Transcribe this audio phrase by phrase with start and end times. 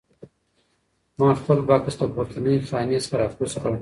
[1.19, 3.69] ما خپل بکس له پورتنۍ خانې څخه راکوز کړ.